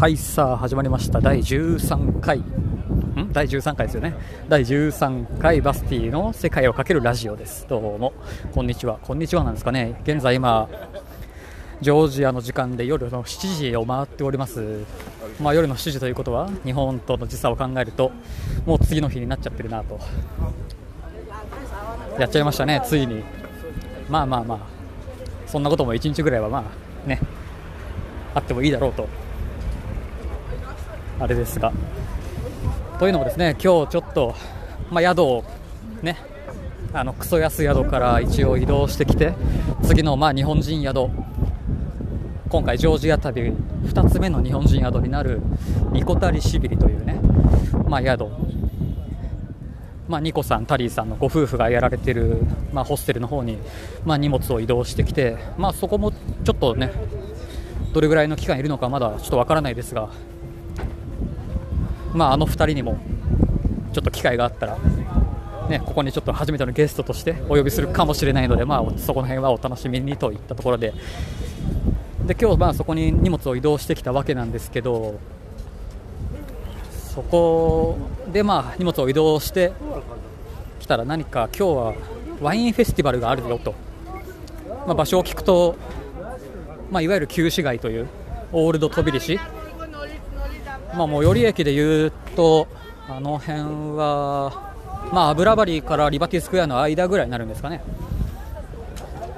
[0.00, 1.20] はいさあ始まりました。
[1.20, 2.38] 第13回。
[2.38, 2.44] ん？
[3.32, 4.14] 第13回ですよね。
[4.48, 7.66] 第13回バスティの世界をかけるラジオです。
[7.68, 8.14] どうも。
[8.54, 8.98] こんにちは。
[9.02, 10.00] こんにちはなんですかね。
[10.04, 10.70] 現在今
[11.82, 14.86] ジョージアの時間で夜の7時を回っております、
[15.38, 18.10] まあ、夜の7時ということは日本との時差を考えると
[18.64, 20.00] もう次の日になっちゃってるなと。
[22.18, 23.22] やっちゃいましたねついに。
[24.08, 24.60] まあまあまあ。
[25.46, 26.64] そんなことも1日ぐらいはま
[27.04, 27.20] あね
[28.34, 29.06] あってもいいだろうと
[31.20, 31.72] あれですが。
[32.98, 34.34] というのもですね今日ちょっと、
[34.90, 35.44] まあ、宿を
[36.02, 36.18] ね
[36.92, 39.32] あのクソ安宿から一応移動してきて
[39.84, 41.08] 次のまあ日本人宿。
[42.50, 45.40] 今回ジョージア旅2つ目の日本人宿になる
[45.92, 47.20] ニコタリシビリというね、
[47.86, 48.26] まあ、宿、
[50.08, 53.58] まあ、ニコさん、タリーさんのご夫婦がやられている、まあ、ホステルの方に、
[54.04, 56.92] まあ、荷物を移動してきて、まあ、そこもちょっとね
[57.92, 60.10] どれぐらいの期間いるのかまだちょっとわからないですが、
[62.12, 62.98] まあ、あの2人にも
[63.92, 64.78] ちょっと機会があったら、
[65.68, 70.92] ね、ここにちょっと初めてのゲストとしてお呼びするかもしれないので、まあ、そこの辺はお楽しみにといったところで。
[72.30, 75.18] で今日まあそこに荷物を移動してきたわけなんですけど
[76.92, 77.98] そこ
[78.30, 79.72] でまあ荷物を移動して
[80.78, 81.94] きたら何か今日は
[82.40, 83.74] ワインフェスティバルがあるよと、
[84.86, 85.76] まあ、場所を聞くと、
[86.92, 88.08] まあ、いわゆる旧市街という
[88.52, 89.40] オールド飛び石、
[90.96, 92.66] まあ、最寄り駅でいうと
[93.08, 93.60] あの辺
[93.96, 94.72] は、
[95.12, 97.82] まあ、アブラバリからリバティスクエアの間ぐらいになるんですかね、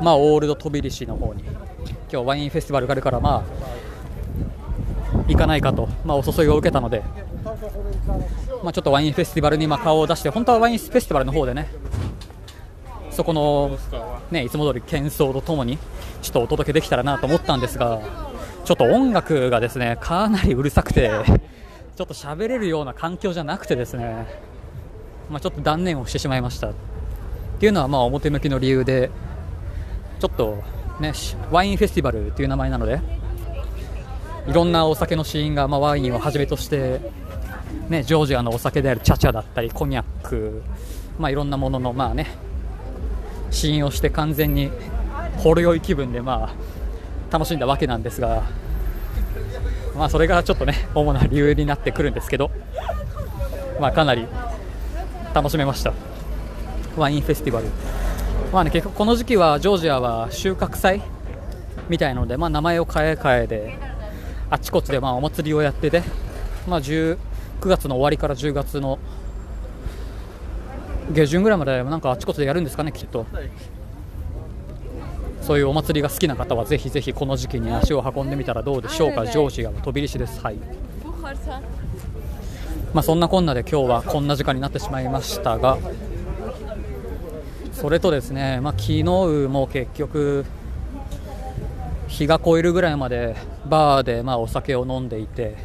[0.01, 1.45] まあ、オールド飛び石の方に。
[2.13, 3.43] 今日ワインフェスティバルがあるから、まあ、
[5.29, 7.03] 行かないかと、まあ、お誘いを受けたので、
[8.63, 11.71] まあ、ちょっとワインフェスティバルにまあ顔を出して本当はワインフェスティバルの方でね。
[13.11, 13.79] そこの、
[14.31, 15.79] ね、いつも通り喧騒とともに
[16.23, 18.01] ちょっとお届けできたらなと思ったんですが
[18.65, 21.11] ちょっと音楽がですねかなりうるさくて
[21.97, 24.27] ちょっと喋れるような環境じゃなくてですね、
[25.31, 26.71] まあ、ちょっと断念をしてしまいました。
[26.71, 26.75] っ
[27.61, 29.11] ていうのはまあ表向きの理由で
[30.19, 30.63] ちょっと
[31.01, 31.13] ね、
[31.51, 33.01] ワインフェスティバルという名前なので
[34.47, 37.01] いろんなお酒のシーンが、まあ、ワインをはじめとして、
[37.89, 40.63] ね、ジョージアのお酒であるチャチャだったりコニャック、
[41.19, 42.37] まあ、いろんなものの、まあね、
[43.51, 44.71] シーンをして完全に
[45.39, 46.55] ほろ酔い気分で、まあ、
[47.33, 48.43] 楽しんだわけなんですが、
[49.97, 52.51] まあ、それがちょっとね主な理由になってくるんですけど、
[53.81, 54.27] まあ、かなり
[55.33, 55.95] 楽しめました
[56.97, 57.67] ワインフェスティバル。
[58.53, 61.01] まあね、結局この時期はジョージアは収穫祭
[61.89, 63.79] みたいので、まあ、名前を変え変えで
[64.51, 66.03] あちこちでまあお祭りをやってて、
[66.69, 67.17] まあ、9
[67.65, 68.99] 月の終わりから10月の
[71.13, 73.25] 下旬ぐらいまでなんかあちこちでやるんですかねきっと
[75.43, 79.27] そういうお祭りが好きな方はぜひぜひこの時期に足を運んでみたらどうでしょうか。
[79.27, 80.41] ジョージアは飛び石です。
[80.41, 80.57] はい。
[82.95, 85.79] まあそんなこんなで今日はこんな時間になってしまいましたが
[87.73, 90.45] それとですね、まあ、昨日も結局、
[92.07, 93.35] 日が越えるぐらいまで
[93.67, 95.57] バーでまあお酒を飲んでいて、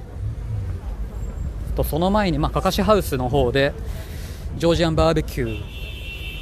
[1.75, 3.73] とその前にまあかかしハウスの方で
[4.57, 5.61] ジョージアンバーベキュ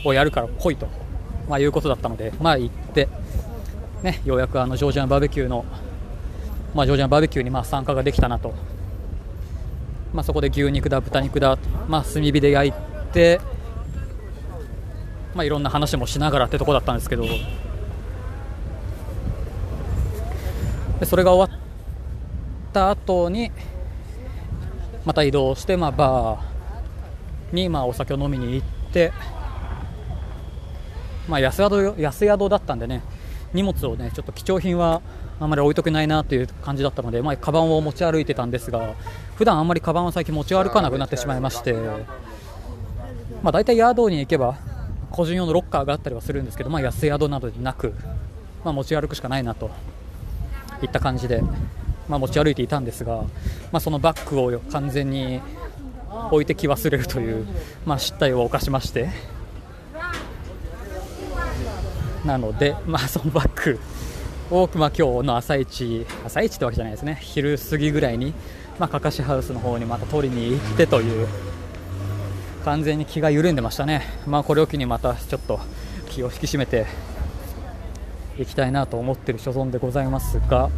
[0.03, 0.88] ーをやるから来いと、
[1.47, 3.07] まあ、いうことだったので、まあ、行って、
[4.03, 5.66] ね、ようやくあのジョージアンバーベキューの、
[6.73, 8.53] まあ、ジョージアンバーベキューにまあ参加ができたなと、
[10.13, 11.57] まあ、そこで牛肉だ、豚肉だ、
[11.88, 12.73] まあ、炭火で焼い
[13.13, 13.39] て、
[15.33, 17.25] まあ、いろんな話もしながらってとこだったんですけど。
[21.00, 21.59] でそれが終わっ
[22.72, 23.51] た後に
[25.03, 29.12] また移動して、まあ、バーにまあお酒を飲みに行って、
[31.28, 33.02] まあ、安宿安宿だったんでね
[33.53, 35.02] 荷物をねちょっと貴重品は
[35.40, 38.96] あんまり置いとけないなという感じだったので、まあ、カバンを持ち歩いてたんですが
[39.36, 41.74] 普段あんまりカバンを最近持ち歩かなくなってしまいまして、
[43.41, 44.58] まあ、大体宿に行けば
[45.12, 47.94] 個人用のロッカーがあったりはするんですけど、まあ、安宿などでなく、
[48.63, 49.72] まあ、持ち歩くしかないなと
[50.81, 51.42] いった感じで、
[52.07, 53.24] まあ、持ち歩いていたんですが、
[53.72, 55.42] まあ、そのバッグを完全に
[56.31, 57.45] 置いてき忘れるという、
[57.86, 59.10] まあ、失態を犯しまして
[62.25, 63.80] なので、まあ、そのバッグ
[64.50, 67.19] を、まあ、今日の朝一朝一ってわけじゃないですね。
[67.22, 68.33] 昼過ぎぐらいに、
[68.80, 71.27] まあ、かかしハウスの方にまた取りに行ってという
[72.66, 75.60] 完全に気が緩んでましたね、まあ、これを機にまたちょっと
[76.10, 76.88] 気を引き締めて
[78.39, 80.69] いきたいなと思っている所存でございますが、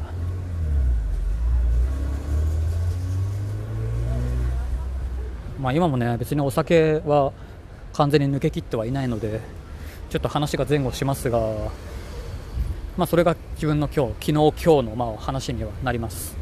[5.59, 7.31] まあ、今もね別にお酒は
[7.94, 9.39] 完全に抜けきってはいないので
[10.09, 11.39] ちょっと話が前後しますが、
[12.98, 16.38] まあ、それが自分の今日昨日、今日のまあ話にはなります。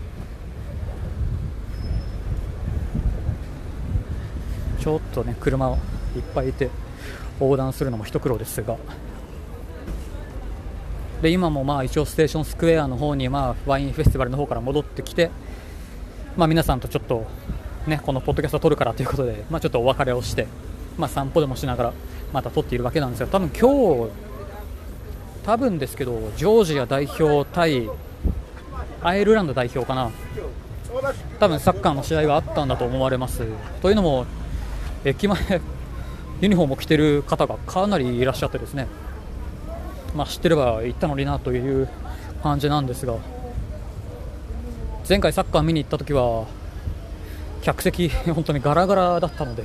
[4.85, 5.77] ちょっとね車を
[6.15, 6.69] いっぱいいて
[7.39, 8.77] 横断するのも一苦労ですが
[11.23, 15.31] で今もまあ一応ステーションスクエアの方にまあワインフェスティバルの方から戻ってきて、
[16.37, 17.25] まあ、皆さんとちょっと、
[17.87, 20.45] ね、このポッドキャストを撮るからということで、まあ、ちょっとお別れをして
[20.97, 21.93] まあ、散歩でもしながら
[22.33, 24.11] また撮っているわけなんですが多分今日
[25.45, 27.89] 多分ですけどジョージア代表対
[29.05, 30.11] アイルランド代表かな。
[31.39, 33.43] 多分サッカーの試合があったんだと思われます。
[33.81, 34.25] というのも
[35.03, 35.37] 駅前
[36.41, 38.87] ユニフォームを着ている方がかなりいらっしゃってですね。
[40.15, 41.87] まあ、知ってれば行ったのになという
[42.41, 43.15] 感じなんですが。
[45.07, 46.45] 前回サッカー見に行った時は
[47.61, 49.63] 客席本当にガラガラだったので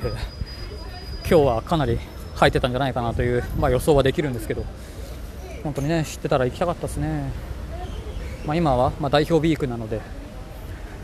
[1.30, 1.96] 今日はかなり
[2.34, 4.64] 入ってたんじゃないかなという、まあ、予想はできるんですけど
[5.62, 7.30] 本当にね知ってたら行きたかったですね、
[8.44, 10.00] まあ、今は、ま代表ウィークなので、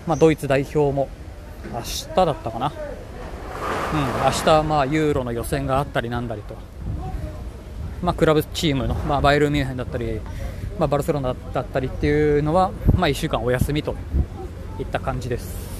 [0.04, 1.08] まあ、ドイツ代表も
[1.72, 2.72] 明日だったかな、
[3.94, 6.56] うん、明日まあユーロの予選があったりなんだりと。
[8.02, 10.20] ま、クラブチームの、ま、バイエルミュンヘンだったり、
[10.78, 13.94] ま、バルセロナだったりっていうのは、ま、1週間お休みと
[14.80, 15.75] いった感じです。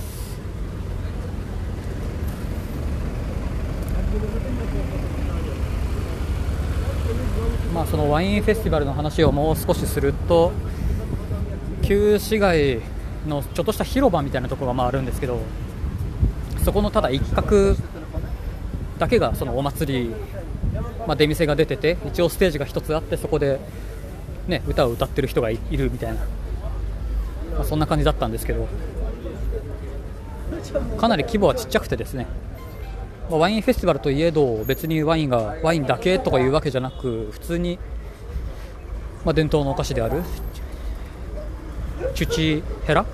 [7.91, 10.53] そのワインフェスティバルの話をもう少しすると
[11.83, 12.81] 旧市街
[13.27, 15.41] のちょっとした広場みたいなところがまああるんですけど
[16.65, 17.77] そこのただ一角
[18.99, 20.15] だけがそのお祭り
[21.07, 23.61] まあ、出店が出てて一応ステージが1つあってそこで、
[24.49, 26.17] ね、歌を歌ってる人がいるみたいな、
[27.55, 28.69] まあ、そんな感じだったんですけど
[30.99, 32.27] かなり規模はちっちゃくてですね、
[33.31, 37.79] まあ、ワインフェスティバルといえど別にワインがワインだけとかいうわけじゃなく普通に、
[39.25, 40.23] まあ、伝統のお菓子である
[42.15, 43.05] チュチヘラ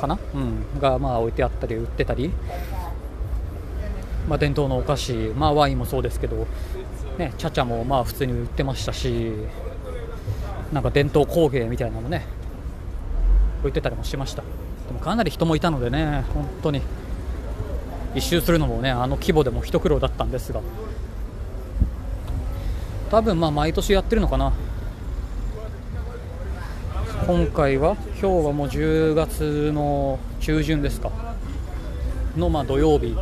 [0.00, 2.32] かな、うん、がまあ置いてあったり売ってたり
[4.28, 6.46] まあ、伝統のお菓子、まあ、ワインもそうですけど
[7.16, 9.32] ね、チャチャもまあ普通に売ってましたし
[10.72, 12.26] なんか伝統工芸みたいなのもね
[13.64, 14.42] 売ってたりもしました。
[14.42, 16.80] でもかなり人もいたのでね本当に。
[18.18, 20.60] 一周するのもねあの規模でも一苦労だったんですが。
[23.10, 24.52] 多分まあ毎年やってるのかな。
[27.26, 31.10] 今回は今日はもう10月の中旬ですか。
[32.36, 33.16] のまあ土曜日、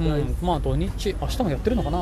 [0.00, 1.98] うん、まあ土日明日もやってるのかな。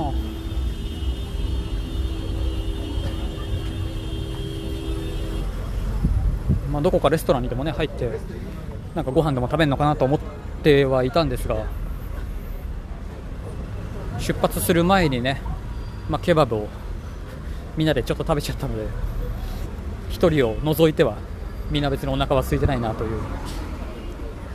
[6.72, 8.10] まあ、どこかレストランにでもね入って
[8.94, 10.20] なんかご飯でも食べるのかなと思っ
[10.62, 11.85] てはいたんですが。
[14.18, 15.40] 出発する前にね、
[16.08, 16.68] まあ、ケバブを
[17.76, 18.86] みんなでちょっと食べちゃったので
[20.10, 21.16] 1人を除いては
[21.70, 23.20] みんな別にお腹は空いてないなという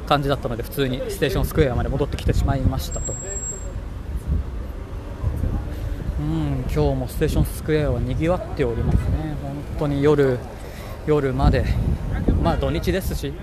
[0.08, 3.14] 感じだったので普通にステーションスクエアまで戻ってきてしまいましたと。
[6.20, 9.36] うん今日もステーションスクエアはにぎわっておりますね。
[9.42, 10.38] 本当に夜
[11.06, 11.66] 夜まで。
[12.44, 13.34] まあ土日ですし、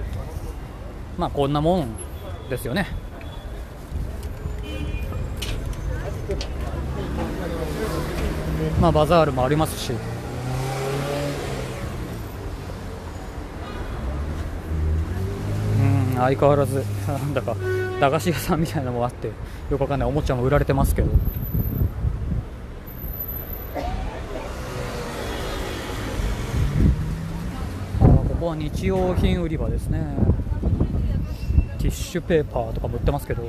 [1.17, 1.89] まあこんなもん
[2.51, 2.87] ですよね。
[8.81, 9.93] まあバザールもありますし。
[15.81, 17.57] うん相変わらず なんだか
[18.01, 19.29] 駄菓子屋さんみたいなのもあって
[19.71, 21.09] よくわかんないおもちゃも売られてますけど。
[28.01, 30.01] ここは日用品売り場ですね。
[31.79, 33.43] ティッシュペーパーとかも売ってますけど。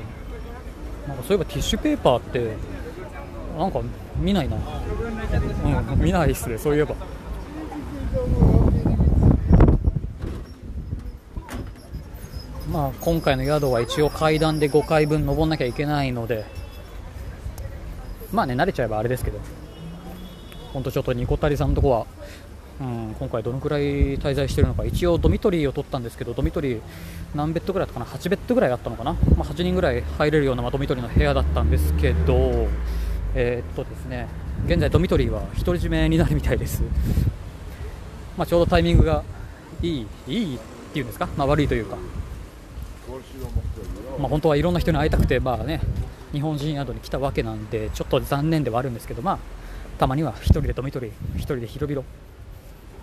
[1.07, 2.55] なんかそういえばティッシュペーパーって
[3.57, 3.81] なんか
[4.19, 4.57] 見ないな。
[4.57, 6.95] うん見ないっすねそういえば。
[12.71, 16.45] まあ今回の宿は一応階段で5階分登んなきゃいけないので。
[18.31, 19.39] まあね慣れちゃえばあれですけど。
[20.73, 22.05] ほんとちょっとニコタリさんのとこは
[22.79, 24.85] うん、今回どのくらい滞在しているのか。
[24.85, 26.81] 一応ドミトリーを取ったんですけどドミトリー
[27.35, 32.67] 何ベッドぐらいだったかな？8ベッドぐらいあったのかな、まあ、8人ぐらい入れるような、ドミトリーの部屋だったんですけど
[33.35, 34.27] えー、っとですね
[34.65, 36.81] 現在ドミトリーは独り占めになるみたいです、
[38.37, 39.23] まあ、ちょうどタイミングが
[39.81, 40.59] いいいいっ
[40.93, 41.97] ていうんですか、まあ、悪いというか、
[44.17, 45.81] まあ、本当はいろんな人に会いたくて、まあね、
[46.31, 49.39] 日本人宿に来たわけなんでちょっと残念ではあるんですけど、まあ、
[49.97, 52.05] たまには1人でドミトリー1人で広々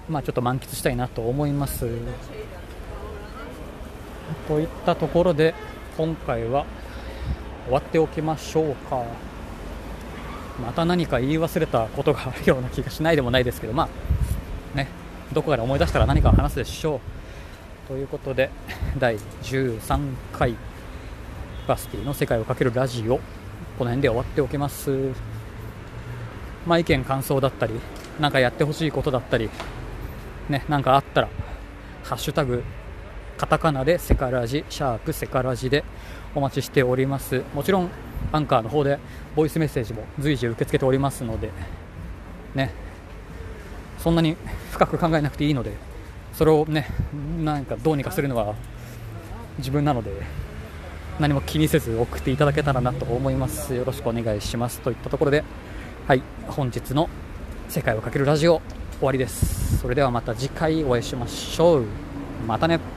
[0.08, 1.88] まあ、ちょっと満喫したいなと思います。
[4.46, 5.54] といったところで
[5.96, 6.64] 今回は
[7.64, 9.02] 終わっておきましょうか。
[10.62, 13.88] また何か言い忘れたことがあるような気がしないでもないですけど、ま
[14.74, 14.88] あね、
[15.32, 17.16] どこかで思い出したら何か話すでしょう。
[17.86, 18.50] ということで
[18.98, 20.56] 第13回
[21.68, 23.18] バスティの世界をかけるラジオ
[23.78, 25.12] この辺で終わっておきます
[26.66, 27.74] まあ意見感想だったり
[28.18, 29.50] なんかやってほしいことだったり
[30.48, 31.28] ねなんかあったら
[32.02, 32.64] ハッシュタグ
[33.36, 35.84] カタカナでセカラジシャープセカラジで
[36.34, 37.90] お待ちしておりますもちろん
[38.32, 38.98] アンカーの方で
[39.34, 41.50] ボイスメッセージも随時受け付けておりますので
[42.54, 42.72] ね。
[43.98, 44.36] そんなに
[44.70, 45.72] 深く考えなくていいので
[46.32, 46.86] それをね
[47.42, 48.54] なんかどうにかするのは
[49.58, 50.12] 自分なので
[51.18, 53.74] 何も気にせず送っていただけたらなと思います。
[53.74, 54.80] よろしくお願いします。
[54.80, 55.44] といったところで
[56.06, 56.22] はい。
[56.46, 57.08] 本日の
[57.68, 58.60] 世界をかけるラジオ
[58.98, 59.78] 終わりです。
[59.78, 61.84] それではまた次回お会いしましょう。
[62.46, 62.95] またね。